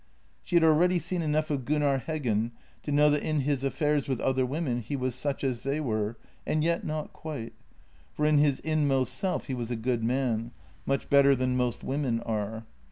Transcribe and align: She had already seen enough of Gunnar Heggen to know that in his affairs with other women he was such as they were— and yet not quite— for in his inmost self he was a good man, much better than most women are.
She 0.41 0.55
had 0.55 0.63
already 0.63 0.97
seen 0.97 1.21
enough 1.21 1.51
of 1.51 1.63
Gunnar 1.63 1.99
Heggen 2.07 2.53
to 2.81 2.91
know 2.91 3.11
that 3.11 3.21
in 3.21 3.41
his 3.41 3.63
affairs 3.63 4.07
with 4.07 4.19
other 4.21 4.47
women 4.47 4.81
he 4.81 4.95
was 4.95 5.13
such 5.13 5.43
as 5.43 5.61
they 5.61 5.79
were— 5.79 6.17
and 6.47 6.63
yet 6.63 6.83
not 6.83 7.13
quite— 7.13 7.53
for 8.15 8.25
in 8.25 8.39
his 8.39 8.59
inmost 8.61 9.13
self 9.13 9.45
he 9.45 9.53
was 9.53 9.69
a 9.69 9.75
good 9.75 10.03
man, 10.03 10.53
much 10.87 11.07
better 11.07 11.35
than 11.35 11.55
most 11.55 11.83
women 11.83 12.19
are. 12.21 12.63